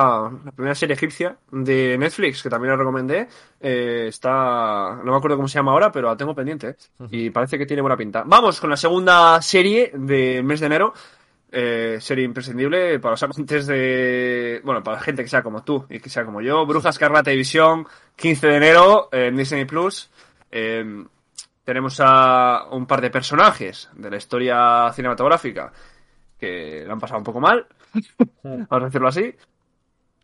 [0.45, 3.27] la primera serie egipcia de Netflix que también la recomendé.
[3.59, 6.69] eh, está, no me acuerdo cómo se llama ahora, pero la tengo pendiente.
[6.99, 8.23] eh, Y parece que tiene buena pinta.
[8.25, 10.93] Vamos con la segunda serie del mes de enero.
[11.49, 14.61] Eh, serie imprescindible para los amantes de.
[14.63, 16.65] Bueno, para la gente que sea como tú y que sea como yo.
[16.65, 20.09] Brujas Escarlata y Visión, 15 de enero en Disney Plus.
[20.51, 21.05] Eh,
[21.63, 25.71] tenemos a un par de personajes de la historia cinematográfica
[26.39, 27.65] que lo han pasado un poco mal,
[28.43, 29.35] vamos a decirlo así.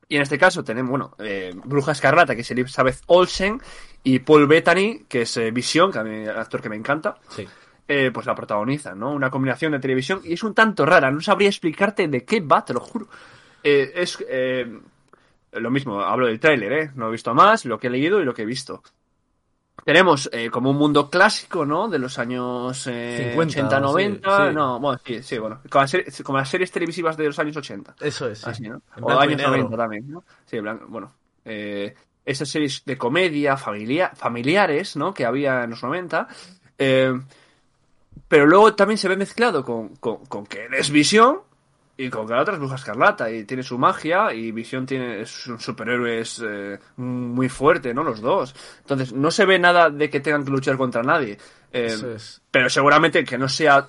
[0.07, 3.59] Y en este caso tenemos, bueno, eh, Bruja Escarlata, que es Elizabeth Olsen,
[4.03, 7.15] y Paul Bettany, que es eh, Visión, que a mí el actor que me encanta,
[7.29, 7.47] Sí.
[7.87, 9.11] Eh, pues la protagoniza, ¿no?
[9.11, 12.63] Una combinación de televisión, y es un tanto rara, no sabría explicarte de qué va,
[12.63, 13.07] te lo juro.
[13.61, 14.79] Eh, es eh,
[15.51, 16.91] lo mismo, hablo del tráiler, ¿eh?
[16.95, 18.81] No he visto más, lo que he leído y lo que he visto.
[19.83, 21.89] Tenemos como un mundo clásico, ¿no?
[21.89, 24.37] De los años eh, 50, 80, 90.
[24.37, 24.55] sí, sí.
[24.55, 25.59] No, bueno, sí, sí, bueno.
[25.69, 27.95] Como las, series, como las series televisivas de los años 80.
[27.99, 28.49] Eso es, sí.
[28.49, 28.81] Así, ¿no?
[29.01, 29.51] O años negro.
[29.51, 30.23] 90 también, ¿no?
[30.45, 31.11] Sí, blanco, bueno.
[31.43, 35.13] Esas series de comedia, familia, familiares, ¿no?
[35.13, 36.27] Que había en los 90.
[36.77, 37.19] Eh,
[38.33, 41.41] pero luego también se ve mezclado con, con, con que él es Visión
[41.95, 45.21] y con que la otra es Bruja Escarlata y tiene su magia y Visión tiene
[45.21, 48.03] es un superhéroe es, eh, muy fuerte, ¿no?
[48.03, 48.55] Los dos.
[48.79, 51.37] Entonces, no se ve nada de que tengan que luchar contra nadie.
[51.71, 52.41] Eh, es.
[52.49, 53.87] pero seguramente que no sea.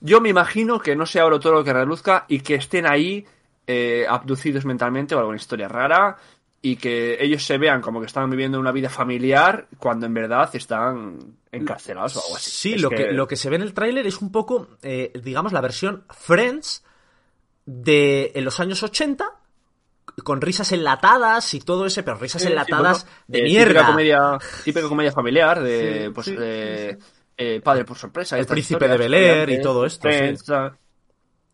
[0.00, 3.24] Yo me imagino que no sea oro todo lo que reluzca y que estén ahí
[3.64, 6.16] eh, abducidos mentalmente o alguna historia rara
[6.64, 10.48] y que ellos se vean como que están viviendo una vida familiar cuando en verdad
[10.56, 12.50] están encarcelados o algo así.
[12.50, 13.12] Sí, Es lo que...
[13.12, 16.82] lo que se ve en el tráiler es un poco, eh, digamos, la versión Friends
[17.66, 19.30] de en los años 80,
[20.22, 23.72] con risas enlatadas y todo ese, pero risas Sí, sí, enlatadas bueno, de eh, mierda.
[23.72, 26.98] Típica comedia, típica comedia familiar de, Sí, pues, de,
[27.36, 28.38] eh, Padre por sorpresa.
[28.38, 30.50] El Príncipe de Bel-Air y Friends, todo esto, Friends.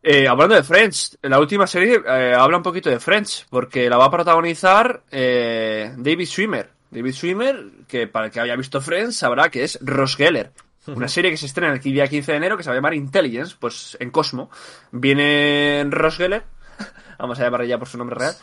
[0.02, 3.98] Eh, hablando de Friends, la última serie eh, habla un poquito de Friends, porque la
[3.98, 6.70] va a protagonizar eh, David Schwimmer.
[6.90, 10.52] David Schwimmer, que para el que haya visto Friends sabrá que es Ross Geller.
[10.86, 12.94] Una serie que se estrena el día 15 de enero que se va a llamar
[12.94, 14.50] Intelligence, pues en Cosmo.
[14.90, 16.44] Viene Ross Geller,
[17.18, 18.34] vamos a llamarle ya por su nombre real.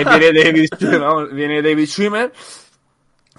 [0.00, 2.32] Y viene David, Schwimmer, vamos, viene David Schwimmer,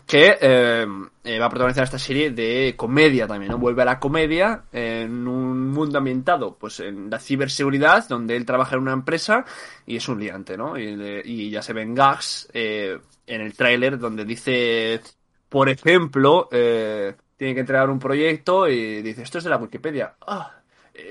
[0.06, 0.86] que eh,
[1.24, 3.58] eh, va a protagonizar esta serie de comedia también, ¿no?
[3.58, 8.76] Vuelve a la comedia en un mundo ambientado, pues en la ciberseguridad, donde él trabaja
[8.76, 9.46] en una empresa
[9.86, 10.78] y es un liante, ¿no?
[10.78, 15.02] Y, y ya se ven gags eh, en el tráiler donde dice,
[15.48, 20.16] por ejemplo, eh, tiene que entregar un proyecto y dice, esto es de la Wikipedia.
[20.28, 20.60] Ah,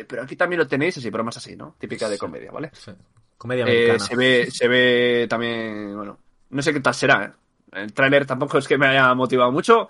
[0.06, 1.74] pero aquí también lo tenéis, así, bromas así, ¿no?
[1.78, 2.70] Típica de comedia, ¿vale?
[2.72, 2.92] Sí.
[3.38, 3.98] Comedia americana.
[3.98, 6.18] se ve, se ve también, bueno,
[6.50, 7.41] no sé qué tal será, ¿eh?
[7.72, 9.88] El tráiler tampoco es que me haya motivado mucho,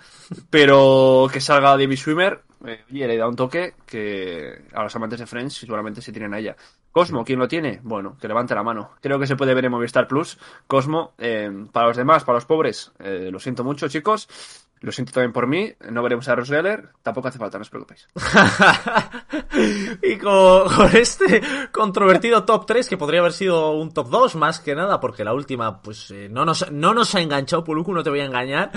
[0.51, 5.19] pero que salga David Swimmer, eh, oye, le da un toque que a los amantes
[5.19, 6.57] de Friends seguramente se tienen a ella.
[6.93, 7.81] Cosmo, ¿quién lo tiene?
[7.83, 8.91] Bueno, que levante la mano.
[9.01, 10.39] Creo que se puede ver en Movistar Plus.
[10.67, 14.29] Cosmo, eh, para los demás, para los pobres, eh, lo siento mucho, chicos.
[14.83, 17.71] Lo siento también por mí, no veremos a Ross Geller, tampoco hace falta, no os
[17.71, 18.09] preocupéis.
[20.03, 21.41] y con, con, este
[21.71, 25.35] controvertido top 3, que podría haber sido un top 2 más que nada, porque la
[25.35, 28.73] última, pues eh, no, nos, no nos ha enganchado, Puluku, no te voy a engañar.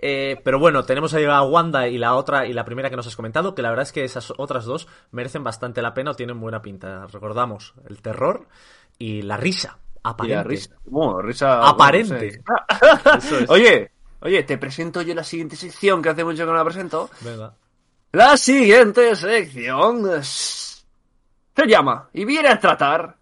[0.00, 3.06] Eh, pero bueno, tenemos ahí a Wanda y la otra, y la primera que nos
[3.06, 6.14] has comentado, que la verdad es que esas otras dos merecen bastante la pena o
[6.14, 7.06] tienen buena pinta.
[7.06, 8.48] Recordamos, el terror
[8.98, 9.78] y la risa.
[10.02, 10.48] Aparente.
[10.48, 10.76] Risa.
[10.86, 12.40] Bueno, risa Aparente.
[12.46, 13.44] Bueno, no sé.
[13.48, 17.10] Oye, Oye, te presento yo la siguiente sección que hace mucho que no la presento.
[17.20, 17.54] Venga.
[18.12, 23.16] La siguiente sección se llama y viene a tratar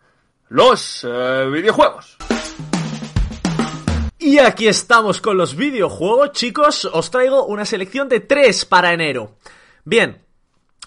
[0.48, 2.16] los eh, videojuegos.
[4.18, 6.84] Y aquí estamos con los videojuegos, chicos.
[6.87, 9.37] Os traigo una selección de tres para enero.
[9.84, 10.24] Bien,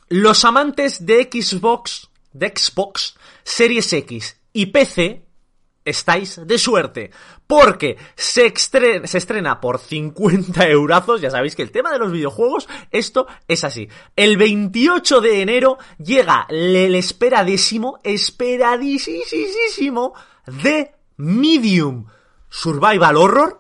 [0.09, 5.25] los amantes de Xbox, de Xbox, Series X y PC
[5.85, 7.11] estáis de suerte.
[7.47, 11.21] Porque se, estrena, se estrena por 50 eurazos.
[11.21, 13.89] Ya sabéis que el tema de los videojuegos, esto es así.
[14.15, 20.13] El 28 de enero llega el esperadísimo, esperadísimo
[20.45, 22.05] de Medium
[22.49, 23.59] Survival Horror.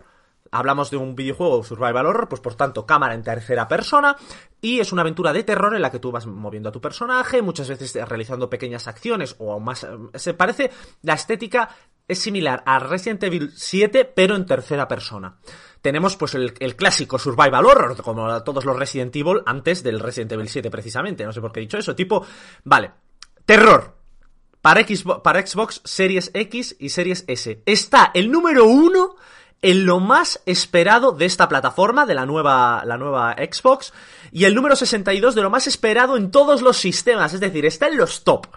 [0.53, 4.17] Hablamos de un videojuego survival horror, pues por tanto cámara en tercera persona
[4.59, 7.41] y es una aventura de terror en la que tú vas moviendo a tu personaje,
[7.41, 11.69] muchas veces realizando pequeñas acciones o más se parece la estética
[12.11, 15.37] es similar a Resident Evil 7, pero en tercera persona.
[15.81, 20.49] Tenemos pues el, clásico survival horror, como todos los Resident Evil antes del Resident Evil
[20.49, 22.25] 7 precisamente, no sé por qué he dicho eso, tipo,
[22.63, 22.91] vale,
[23.45, 23.97] terror.
[24.61, 27.63] Para Xbox, para Xbox Series X y Series S.
[27.65, 29.15] Está el número uno
[29.63, 33.93] en lo más esperado de esta plataforma, de la nueva, la nueva Xbox,
[34.31, 37.87] y el número 62 de lo más esperado en todos los sistemas, es decir, está
[37.87, 38.47] en los top.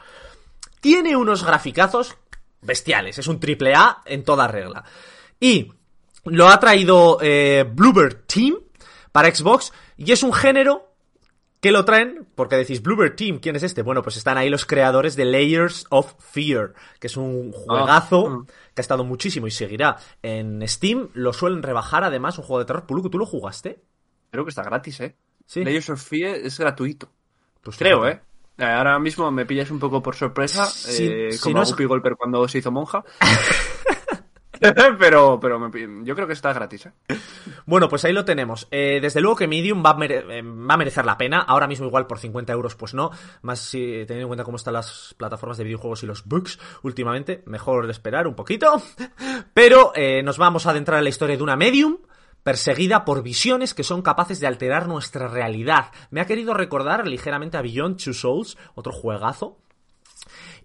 [0.81, 2.17] Tiene unos graficazos
[2.65, 3.19] bestiales.
[3.19, 4.85] Es un triple A en toda regla.
[5.39, 5.73] Y
[6.25, 8.57] lo ha traído eh, Bluebird Team
[9.13, 10.95] para Xbox y es un género
[11.61, 13.81] que lo traen, porque decís, Bluebird Team, ¿quién es este?
[13.81, 18.45] Bueno, pues están ahí los creadores de Layers of Fear, que es un juegazo oh.
[18.45, 21.09] que ha estado muchísimo y seguirá en Steam.
[21.15, 22.87] Lo suelen rebajar además, un juego de terror.
[22.87, 23.81] Puluku, ¿tú lo jugaste?
[24.31, 25.17] Creo que está gratis, ¿eh?
[25.47, 25.65] ¿Sí?
[25.65, 27.11] Layers of Fear es gratuito.
[27.63, 28.21] Pues creo, ¿eh?
[28.59, 31.75] Ahora mismo me pillas un poco por sorpresa, si, eh, si como no es...
[31.75, 33.05] Golper cuando se hizo monja.
[34.99, 35.71] pero pero me,
[36.05, 36.87] yo creo que está gratis.
[36.87, 36.93] ¿eh?
[37.67, 38.69] Bueno, pues ahí lo tenemos.
[38.71, 41.41] Eh, desde luego que Medium va a, mere va a, merecer la pena.
[41.41, 43.11] Ahora mismo igual por 50 euros pues no.
[43.43, 47.43] Más si teniendo en cuenta cómo están las plataformas de videojuegos y los bugs últimamente.
[47.47, 48.83] Mejor esperar un poquito.
[49.55, 51.99] Pero eh, nos vamos a adentrar en la historia de una Medium
[52.45, 55.87] perseguida por visiones que son capaces de alterar nuestra realidad.
[56.11, 59.59] Me ha querido recordar ligeramente a Beyond Two Souls, otro juegazo.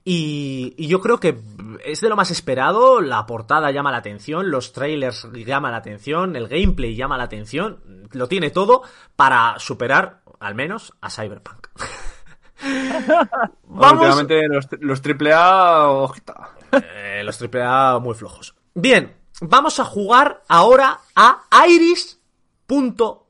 [0.06, 1.40] Y, y, yo creo que
[1.84, 6.36] es de lo más esperado, la portada llama la atención, los trailers llaman la atención,
[6.36, 8.82] el gameplay llama la atención, lo tiene todo
[9.16, 11.68] para superar, al menos, a Cyberpunk.
[13.66, 14.02] Vamos.
[14.02, 16.50] Últimamente los, los AAA, ojita.
[16.72, 18.56] Eh, los AAA muy flojos.
[18.74, 23.26] Bien, vamos a jugar ahora a Iris.fall.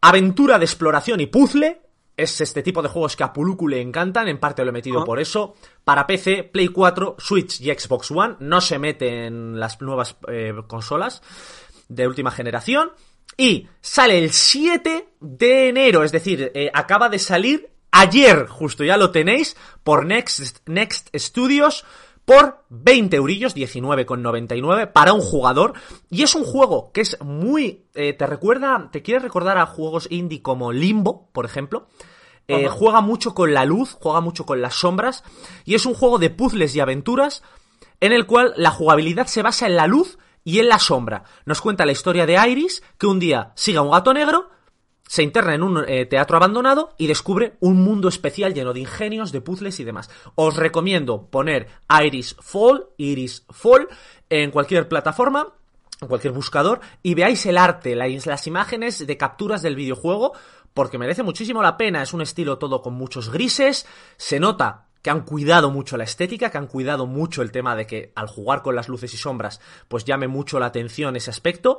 [0.00, 1.82] Aventura de exploración y puzzle.
[2.16, 5.02] Es este tipo de juegos que a Puluku le encantan, en parte lo he metido
[5.02, 5.04] oh.
[5.04, 5.54] por eso.
[5.84, 8.36] Para PC, Play 4, Switch y Xbox One.
[8.40, 11.22] No se mete en las nuevas eh, consolas
[11.88, 12.90] de última generación.
[13.36, 18.96] Y sale el 7 de enero, es decir, eh, acaba de salir ayer, justo ya
[18.96, 21.84] lo tenéis, por Next, Next Studios
[22.28, 25.72] por 20 eurillos, 19,99 para un jugador.
[26.10, 27.86] Y es un juego que es muy...
[27.94, 31.88] Eh, te recuerda, te quiere recordar a juegos indie como Limbo, por ejemplo.
[32.46, 32.68] Eh, uh -huh.
[32.68, 35.24] Juega mucho con la luz, juega mucho con las sombras.
[35.64, 37.42] Y es un juego de puzzles y aventuras
[37.98, 41.24] en el cual la jugabilidad se basa en la luz y en la sombra.
[41.46, 44.50] Nos cuenta la historia de Iris, que un día sigue a un gato negro
[45.08, 49.32] se interna en un eh, teatro abandonado y descubre un mundo especial lleno de ingenios,
[49.32, 50.10] de puzzles y demás.
[50.34, 51.66] Os recomiendo poner
[52.04, 53.88] Iris Fall, Iris Fall,
[54.28, 55.48] en cualquier plataforma,
[56.02, 60.34] en cualquier buscador, y veáis el arte, las, las imágenes de capturas del videojuego,
[60.74, 62.02] porque merece muchísimo la pena.
[62.02, 63.86] Es un estilo todo con muchos grises,
[64.18, 67.86] se nota que han cuidado mucho la estética, que han cuidado mucho el tema de
[67.86, 71.78] que al jugar con las luces y sombras, pues llame mucho la atención ese aspecto.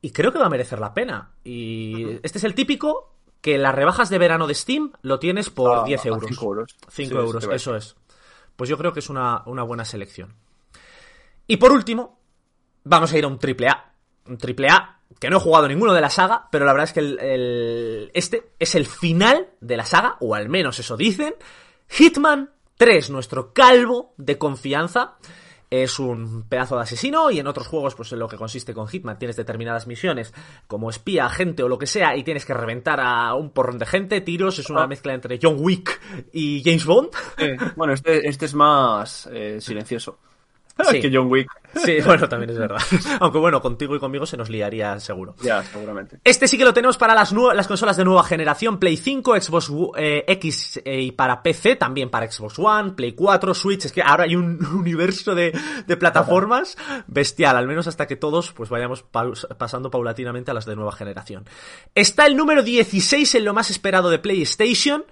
[0.00, 1.32] Y creo que va a merecer la pena.
[1.44, 2.20] Y uh -huh.
[2.22, 5.84] este es el típico que las rebajas de verano de Steam lo tienes por ah,
[5.84, 6.28] 10 euros.
[6.28, 6.76] 5 euros.
[6.88, 7.96] 5 sí, euros, este eso es.
[8.56, 10.34] Pues yo creo que es una, una, buena selección.
[11.46, 12.18] Y por último,
[12.84, 13.92] vamos a ir a un triple A.
[14.26, 16.92] un triple A que no he jugado ninguno de la saga, pero la verdad es
[16.92, 21.34] que el, el- este es el final de la saga, o al menos eso dicen.
[21.88, 25.16] Hitman 3, nuestro calvo de confianza.
[25.70, 28.88] Es un pedazo de asesino y en otros juegos, pues en lo que consiste con
[28.88, 30.32] Hitman, tienes determinadas misiones
[30.66, 33.84] como espía, agente o lo que sea y tienes que reventar a un porrón de
[33.84, 34.86] gente, tiros, es una Ah.
[34.86, 36.00] mezcla entre John Wick
[36.32, 37.10] y James Bond.
[37.36, 40.18] Eh, bueno, este, este es más eh, silencioso
[40.90, 41.00] Sí.
[41.00, 41.48] que John Wick.
[41.84, 42.78] Sí, bueno, también es verdad.
[43.20, 45.34] Aunque bueno, contigo y conmigo se nos liaría seguro.
[45.42, 46.20] Ya, seguramente.
[46.24, 49.72] Este sí que lo tenemos para las, las consolas de nueva generación, Play 5, Xbox
[49.96, 54.02] eh, X eh, y para PC, también para Xbox One, Play 4, Switch, es que
[54.02, 55.52] ahora hay un universo de,
[55.86, 56.76] de plataformas
[57.06, 59.04] bestial, al menos hasta que todos pues vayamos
[59.58, 61.44] pasando paulatinamente a las de nueva generación.
[61.94, 65.04] Está el número 16 en lo más esperado de PlayStation,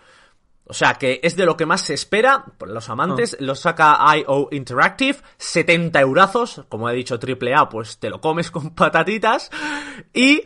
[0.66, 3.98] o sea que es de lo que más se espera, por los amantes, lo saca
[4.16, 9.50] IO Interactive, 70 eurazos, como he dicho AAA, pues te lo comes con patatitas,
[10.12, 10.42] y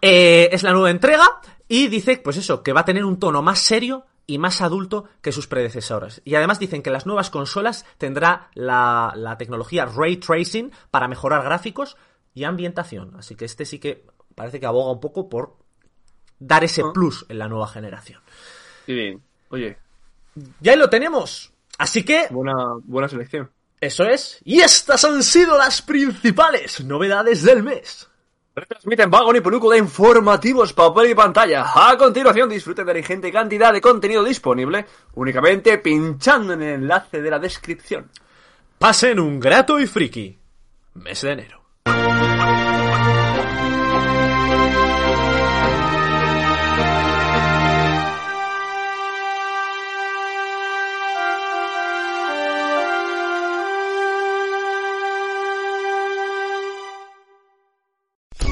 [0.00, 1.24] eh, es la nueva entrega,
[1.68, 5.04] y dice, pues eso, que va a tener un tono más serio y más adulto
[5.20, 6.22] que sus predecesores.
[6.24, 11.42] Y además dicen que las nuevas consolas tendrá la, la tecnología Ray Tracing para mejorar
[11.42, 11.96] gráficos
[12.34, 15.56] y ambientación, así que este sí que parece que aboga un poco por
[16.38, 16.90] dar ese Ah.
[16.92, 18.20] plus en la nueva generación.
[18.86, 19.22] Y bien.
[19.50, 19.76] Oye,
[20.60, 21.52] Ya ahí lo tenemos.
[21.78, 22.54] Así que, buena,
[22.84, 23.50] buena selección.
[23.80, 24.40] eso es.
[24.44, 28.08] Y estas han sido las principales novedades del mes.
[28.56, 31.64] Retransmiten Vagon y Peluco de informativos, papel y pantalla.
[31.74, 37.20] A continuación, disfruten de la ingente cantidad de contenido disponible únicamente pinchando en el enlace
[37.20, 38.08] de la descripción.
[38.78, 40.38] Pasen un grato y friki
[40.94, 41.60] mes de enero.